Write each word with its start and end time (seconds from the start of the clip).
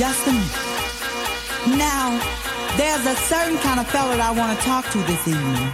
just 0.00 0.26
a 0.26 0.32
minute. 0.32 1.76
Now, 1.76 2.16
there's 2.78 3.04
a 3.04 3.16
certain 3.28 3.58
kind 3.58 3.80
of 3.80 3.86
fella 3.88 4.16
that 4.16 4.24
I 4.24 4.30
want 4.30 4.58
to 4.58 4.64
talk 4.64 4.88
to 4.92 4.98
this 5.04 5.28
evening. 5.28 5.68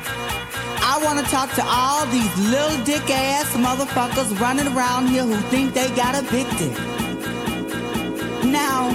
I 0.83 0.99
want 1.05 1.25
to 1.25 1.31
talk 1.31 1.53
to 1.55 1.65
all 1.65 2.07
these 2.07 2.33
little 2.51 2.83
dick 2.85 3.09
ass 3.09 3.55
motherfuckers 3.55 4.37
running 4.41 4.67
around 4.75 5.09
here 5.09 5.23
who 5.23 5.37
think 5.49 5.75
they 5.75 5.89
got 5.95 6.15
a 6.17 6.23
big 6.31 6.49
dick. 6.59 6.77
Now, 8.45 8.91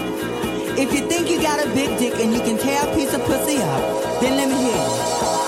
if 0.76 0.94
you 0.94 1.08
think 1.08 1.30
you 1.30 1.42
got 1.42 1.66
a 1.66 1.70
big 1.70 1.98
dick 1.98 2.20
and 2.20 2.34
you 2.34 2.42
can 2.42 2.58
tear 2.58 2.84
a 2.84 2.96
piece 2.96 3.14
of 3.14 3.22
pussy 3.22 3.58
up, 3.58 4.22
then 4.22 4.36
let 4.36 4.50
me 4.50 4.56
hear 4.56 4.76
you. 4.76 5.41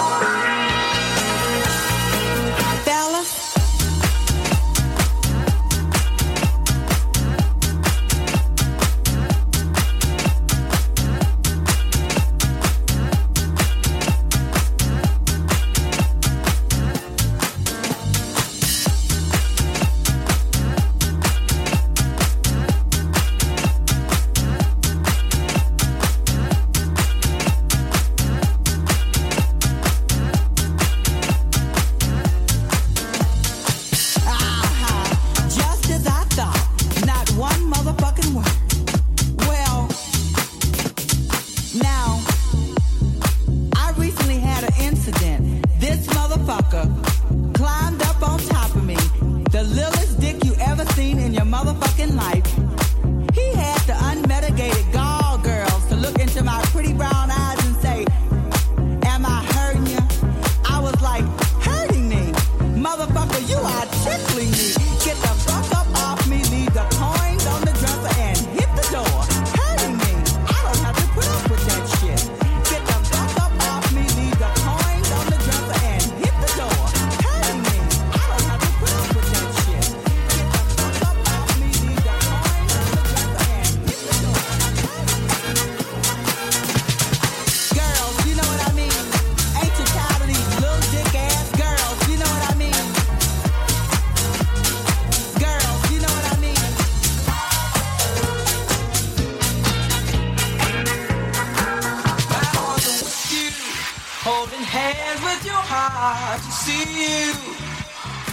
to 106.45 106.51
see 106.63 106.85
you. 107.03 107.33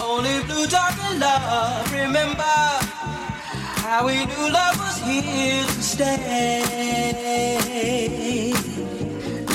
Only 0.01 0.43
blue, 0.45 0.67
dark, 0.67 0.97
and 1.07 1.21
love. 1.21 1.93
Remember 1.93 2.59
how 3.83 4.07
we 4.07 4.25
knew 4.27 4.47
love 4.53 4.77
was 4.79 4.99
here 4.99 5.65
to 5.65 5.83
stay. 5.83 6.63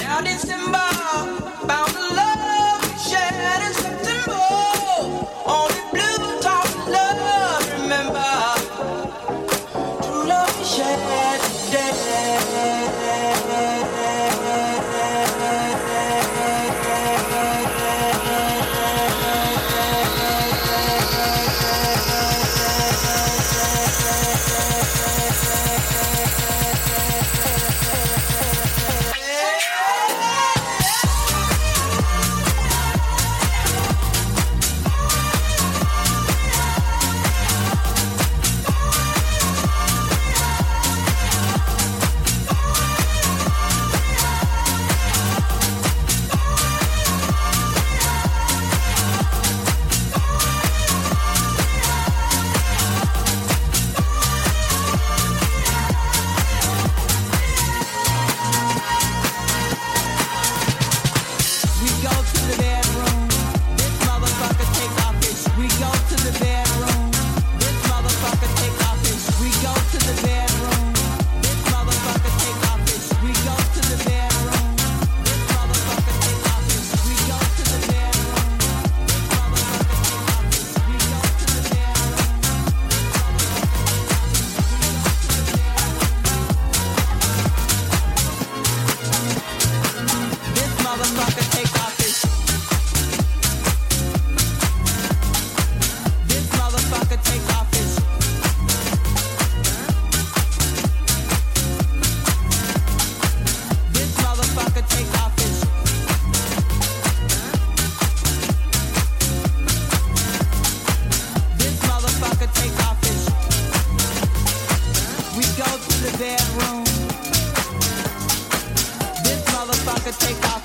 Now 0.02 0.22
December, 0.22 0.90
bound 1.68 2.05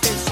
Yes. 0.02 0.29